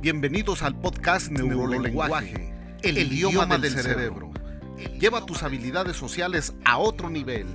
[0.00, 4.30] Bienvenidos al podcast Neurolenguaje, el, idioma, del, cerebro.
[4.98, 7.46] Lleva tus habilidades sociales a otro nivel.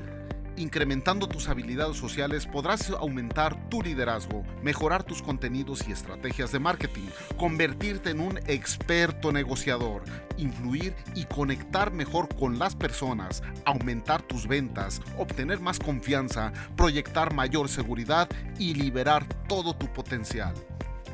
[0.56, 7.08] Incrementando tus habilidades sociales podrás aumentar tu liderazgo, mejorar tus contenidos y estrategias de marketing,
[7.36, 10.04] convertirte en un experto negociador,
[10.38, 17.70] influir y conectar mejor con las personas, aumentar tus ventas, obtener más confianza, proyectar mayor
[17.70, 20.54] seguridad y liberar todo tu potencial.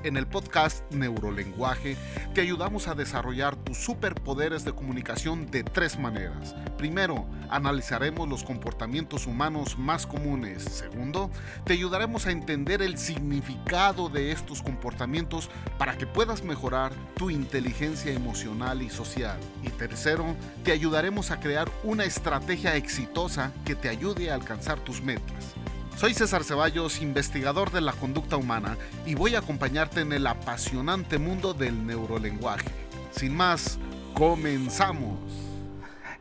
[0.04, 1.96] En el podcast Neurolenguaje
[2.34, 6.56] te ayudamos a desarrollar tus superpoderes de comunicación de tres maneras.
[6.76, 10.64] Primero, analizaremos los comportamientos humanos más comunes.
[10.64, 11.30] Segundo,
[11.66, 18.12] te ayudaremos a entender el significado de estos comportamientos para que puedas mejorar tu inteligencia
[18.12, 19.38] emocional y social.
[19.62, 25.04] Y tercero, te ayudaremos a crear una estrategia exitosa que te ayude a alcanzar tus
[25.04, 25.54] metas.
[25.98, 31.20] Soy César Ceballos, investigador de la conducta humana, y voy a acompañarte en el apasionante
[31.20, 32.70] mundo del neurolenguaje.
[33.12, 33.78] Sin más,
[34.16, 35.20] comenzamos.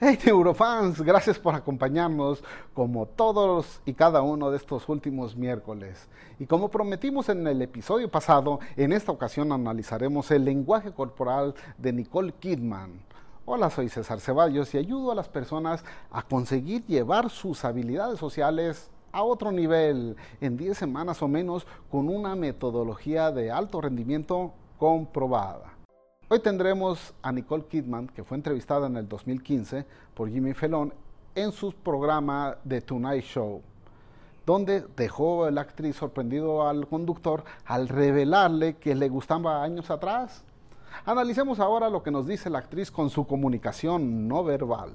[0.03, 2.43] Hey neurofans, gracias por acompañarnos
[2.75, 6.09] como todos y cada uno de estos últimos miércoles.
[6.39, 11.93] Y como prometimos en el episodio pasado, en esta ocasión analizaremos el lenguaje corporal de
[11.93, 13.01] Nicole Kidman.
[13.45, 18.91] Hola, soy César Ceballos y ayudo a las personas a conseguir llevar sus habilidades sociales
[19.13, 25.75] a otro nivel en 10 semanas o menos con una metodología de alto rendimiento comprobada.
[26.29, 30.93] Hoy tendremos a Nicole Kidman, que fue entrevistada en el 2015 por Jimmy Fallon
[31.35, 33.63] en su programa The Tonight Show,
[34.47, 40.45] donde dejó la actriz sorprendido al conductor al revelarle que le gustaba años atrás.
[41.05, 44.93] Analicemos ahora lo que nos dice la actriz con su comunicación no verbal.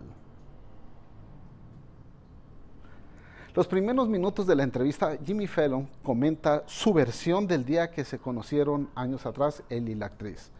[3.55, 8.19] Los primeros minutos de la entrevista, Jimmy Fallon comenta su versión del día que se
[8.19, 10.51] conocieron años atrás, él y la actriz.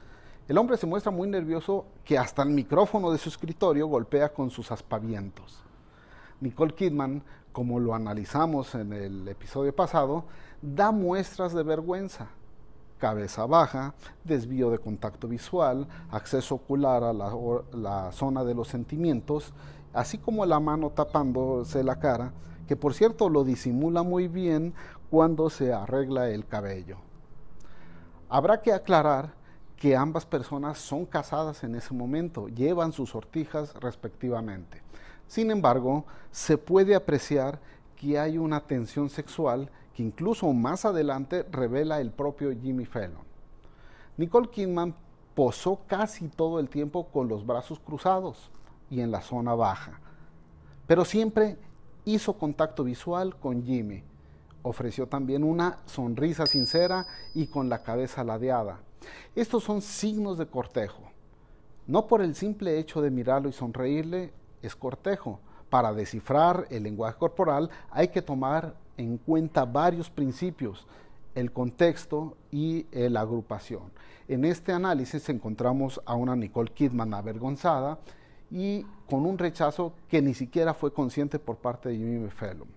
[0.48, 4.50] El hombre se muestra muy nervioso que hasta el micrófono de su escritorio golpea con
[4.50, 5.60] sus aspavientos.
[6.40, 10.24] Nicole Kidman, como lo analizamos en el episodio pasado,
[10.62, 12.30] da muestras de vergüenza.
[12.98, 17.30] Cabeza baja, desvío de contacto visual, acceso ocular a la,
[17.74, 19.52] la zona de los sentimientos,
[19.92, 22.32] así como la mano tapándose la cara,
[22.68, 24.74] que por cierto lo disimula muy bien
[25.10, 26.98] cuando se arregla el cabello.
[28.30, 29.34] Habrá que aclarar
[29.76, 34.82] que ambas personas son casadas en ese momento, llevan sus sortijas respectivamente.
[35.28, 37.60] Sin embargo, se puede apreciar
[37.96, 43.24] que hay una tensión sexual que incluso más adelante revela el propio Jimmy Fallon.
[44.18, 44.96] Nicole Kidman
[45.34, 48.50] posó casi todo el tiempo con los brazos cruzados
[48.90, 50.00] y en la zona baja,
[50.88, 51.58] pero siempre
[52.06, 54.04] hizo contacto visual con Jimmy.
[54.62, 58.80] Ofreció también una sonrisa sincera y con la cabeza ladeada.
[59.36, 61.04] Estos son signos de cortejo.
[61.88, 65.40] No por el simple hecho de mirarlo y sonreírle es cortejo.
[65.70, 70.88] Para descifrar el lenguaje corporal hay que tomar en cuenta varios principios,
[71.36, 73.92] el contexto y la agrupación.
[74.28, 78.00] En este análisis encontramos a una Nicole Kidman avergonzada,
[78.52, 82.68] y con un rechazo que ni siquiera fue consciente por parte de Jimmy Fallon.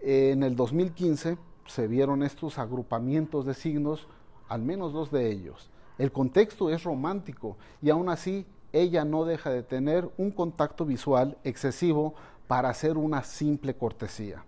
[0.00, 4.08] En el 2015 se vieron estos agrupamientos de signos,
[4.48, 5.70] al menos dos de ellos.
[5.98, 11.36] El contexto es romántico y aún así ella no deja de tener un contacto visual
[11.44, 12.14] excesivo
[12.48, 14.44] para hacer una simple cortesía.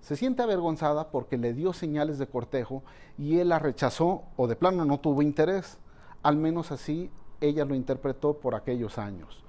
[0.00, 2.82] Se siente avergonzada porque le dio señales de cortejo
[3.18, 5.78] y él la rechazó o de plano no tuvo interés.
[6.22, 9.42] Al menos así ella lo interpretó por aquellos años.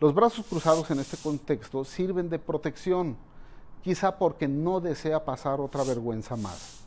[0.00, 3.16] Los brazos cruzados en este contexto sirven de protección,
[3.82, 6.84] quizá porque no desea pasar otra vergüenza más.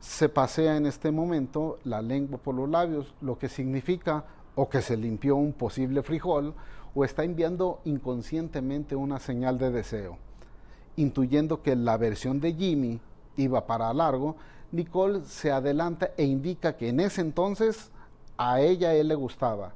[0.00, 4.24] Se pasea en este momento la lengua por los labios, lo que significa
[4.54, 6.54] o que se limpió un posible frijol
[6.94, 10.18] o está enviando inconscientemente una señal de deseo.
[10.96, 13.00] Intuyendo que la versión de Jimmy
[13.36, 14.36] iba para largo,
[14.72, 17.90] Nicole se adelanta e indica que en ese entonces
[18.36, 19.72] a ella él le gustaba.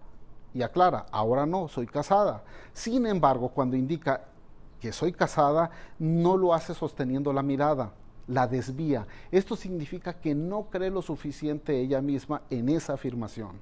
[0.54, 2.42] Y aclara, ahora no, soy casada.
[2.72, 4.22] Sin embargo, cuando indica
[4.80, 7.92] que soy casada, no lo hace sosteniendo la mirada,
[8.26, 9.06] la desvía.
[9.30, 13.60] Esto significa que no cree lo suficiente ella misma en esa afirmación.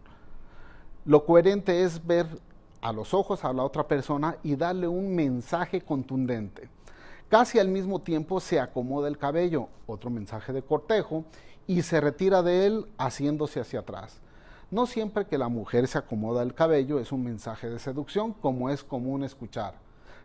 [1.04, 2.26] Lo coherente es ver
[2.80, 6.68] a los ojos a la otra persona y darle un mensaje contundente.
[7.28, 11.24] Casi al mismo tiempo se acomoda el cabello, otro mensaje de cortejo,
[11.66, 14.20] y se retira de él haciéndose hacia atrás.
[14.70, 18.68] No siempre que la mujer se acomoda el cabello es un mensaje de seducción, como
[18.68, 19.74] es común escuchar.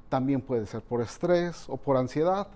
[0.09, 2.47] También puede ser por estrés o por ansiedad.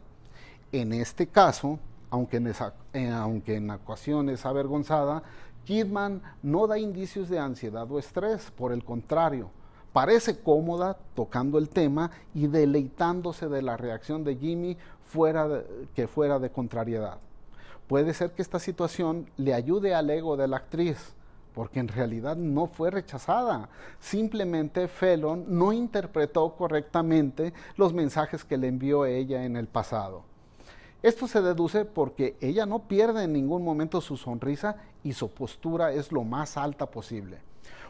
[0.71, 1.79] En este caso,
[2.11, 5.23] Aunque en, eh, en ocasiones avergonzada,
[5.65, 9.49] Kidman no da indicios de ansiedad o estrés, por el contrario,
[9.91, 15.63] parece cómoda tocando el tema y deleitándose de la reacción de Jimmy fuera
[15.95, 17.17] que fuera de contrariedad.
[17.87, 21.15] Puede ser que esta situación le ayude al ego de la actriz,
[21.55, 23.69] porque en realidad no fue rechazada.
[23.99, 30.23] Simplemente Felon no interpretó correctamente los mensajes que le envió ella en el pasado.
[31.01, 35.93] Esto se deduce porque ella no pierde en ningún momento su sonrisa y su postura
[35.93, 37.39] es lo más alta posible.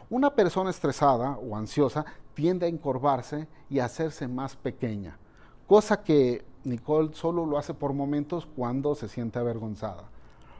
[0.08, 2.04] Una persona estresada o ansiosa
[2.34, 5.18] tiende a encorvarse y hacerse más pequeña,
[5.66, 10.04] cosa que Nicole solo lo hace por momentos cuando se siente avergonzada.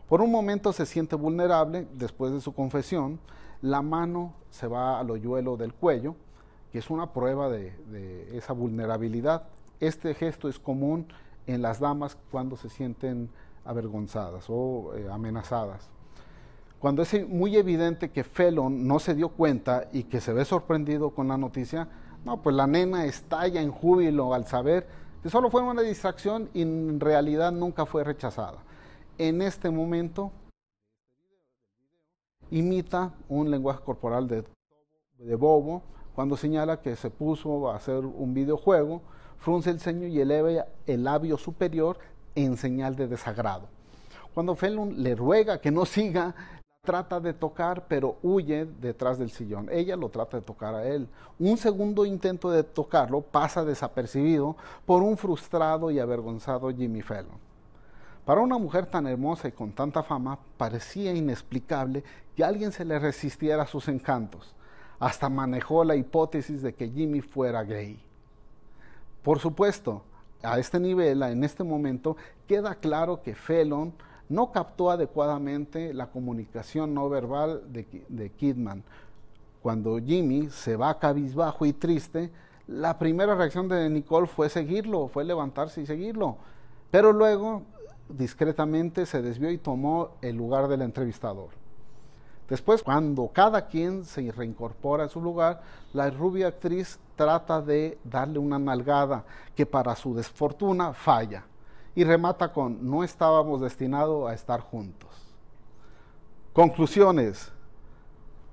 [0.08, 3.18] Por un momento se siente vulnerable después de su confesión,
[3.60, 6.14] la mano se va al hoyuelo del cuello,
[6.70, 9.48] que es una prueba de, esa vulnerabilidad.
[9.80, 11.08] Este gesto es común
[11.48, 13.30] en las damas cuando se sienten
[13.64, 15.88] avergonzadas o eh, amenazadas.
[16.78, 21.10] Cuando es muy evidente que Felon no se dio cuenta y que se ve sorprendido
[21.10, 21.88] con la noticia,
[22.24, 24.86] no, pues la nena estalla en júbilo al saber
[25.22, 28.58] que solo fue una distracción y en realidad nunca fue rechazada.
[29.18, 30.30] En este momento
[32.50, 34.44] imita un lenguaje corporal de,
[35.36, 35.82] bobo
[36.14, 39.00] cuando señala que se puso a hacer un videojuego,
[39.38, 41.98] frunce el ceño y eleva el labio superior
[42.34, 43.68] en señal de desagrado.
[44.34, 46.34] Cuando Felon le ruega que no siga,
[46.82, 49.68] trata de tocar, pero huye detrás del sillón.
[49.72, 51.08] Ella lo trata de tocar a él.
[51.38, 57.55] Un segundo intento de tocarlo pasa desapercibido por un frustrado y avergonzado Jimmy Fallon.
[58.26, 62.02] Para una mujer tan hermosa y con tanta fama, parecía inexplicable
[62.34, 64.52] que alguien se le resistiera a sus encantos.
[64.98, 67.96] Hasta manejó la hipótesis de que Jimmy fuera gay.
[69.22, 70.02] Por supuesto,
[70.42, 72.16] a este nivel, en este momento,
[72.48, 73.92] queda claro que Fallon
[74.28, 78.82] no captó adecuadamente la comunicación no verbal de, de Kidman.
[79.62, 82.32] Cuando Jimmy se va cabizbajo y triste,
[82.66, 86.38] la primera reacción de Nicole fue seguirlo, fue levantarse y seguirlo.
[86.90, 87.62] Pero luego
[88.08, 91.50] discretamente se desvió y tomó el lugar del entrevistador.
[92.48, 95.62] Después, cuando cada quien se reincorpora a su lugar,
[95.92, 99.24] la rubia actriz trata de darle una nalgada
[99.56, 101.44] que para su desfortuna falla
[101.96, 105.10] y remata con no estábamos destinados a estar juntos.
[106.52, 107.50] Conclusiones.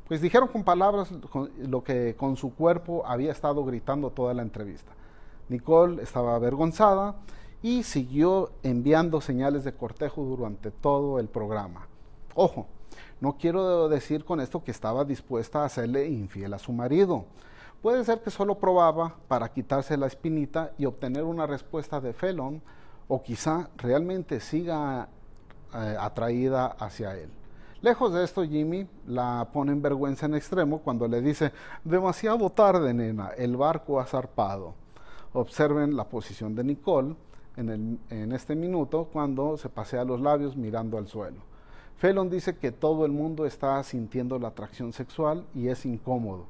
[0.07, 1.09] Pues dijeron con palabras
[1.57, 4.91] lo que con su cuerpo había estado gritando toda la entrevista.
[5.49, 7.15] Nicole estaba avergonzada
[7.63, 11.87] y siguió enviando señales de cortejo durante todo el programa.
[12.35, 12.67] Ojo,
[13.21, 17.23] no quiero decir con esto que estaba dispuesta a hacerle infiel a su marido.
[17.81, 22.61] Puede ser que solo probaba para quitarse la espinita y obtener una respuesta de Felon,
[23.07, 25.07] o quizá realmente siga
[25.73, 27.29] eh, atraída hacia él.
[27.81, 31.51] Lejos de esto, Jimmy la pone en vergüenza en extremo cuando le dice,
[31.83, 34.73] demasiado tarde, nena, el barco ha zarpado.
[35.33, 37.15] Observen la posición de Nicole
[37.57, 41.41] en, este minuto cuando se pasea los labios mirando al suelo.
[41.97, 46.45] Felon dice que todo el mundo está sintiendo la atracción sexual y es incómodo,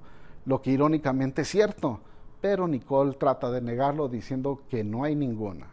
[0.46, 2.00] lo que irónicamente es cierto,
[2.42, 5.68] pero Nicole trata de negarlo diciendo que no hay ninguna.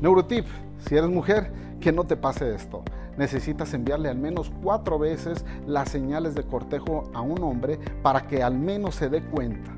[0.00, 0.46] Neurotip,
[0.86, 1.50] si eres mujer,
[1.80, 2.82] que no te pase esto.
[3.16, 8.42] Necesitas enviarle al menos cuatro veces las señales de cortejo a un hombre para que
[8.42, 9.77] al menos se dé cuenta.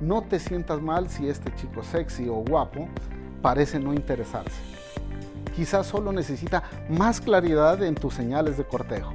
[0.00, 2.88] No te sientas mal si este chico sexy o guapo
[3.42, 4.60] parece no interesarse.
[5.56, 9.12] Quizás solo necesita más claridad en tus señales de cortejo.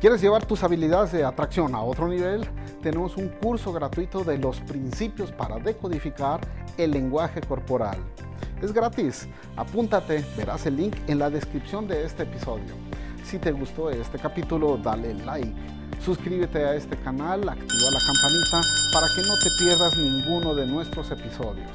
[0.00, 2.46] ¿Quieres llevar tus habilidades de atracción a otro nivel?
[2.82, 6.40] Tenemos un curso gratuito de los principios para decodificar
[6.78, 7.98] el lenguaje corporal.
[8.62, 9.28] Es gratis.
[9.56, 12.74] Apúntate, verás el link en la descripción de este episodio.
[13.24, 15.52] Si te gustó este capítulo, dale like
[16.00, 18.60] Suscríbete a este canal, activa la campanita
[18.92, 21.70] para que no te pierdas ninguno de nuestros episodios.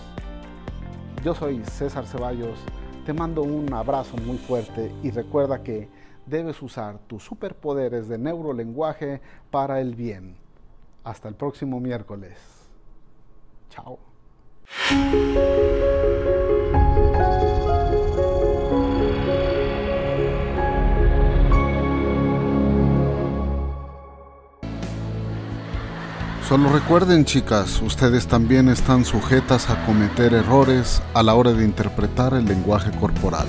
[1.24, 2.60] Yo soy César Ceballos,
[3.06, 5.90] te mando un abrazo muy fuerte y recuerda que
[6.26, 10.38] debes usar tus superpoderes de neurolenguaje para el bien.
[11.04, 12.38] Hasta el próximo miércoles.
[13.70, 14.00] Chao.
[26.50, 32.34] Solo recuerden chicas, ustedes también están sujetas a cometer errores a la hora de interpretar
[32.34, 33.46] el lenguaje corporal.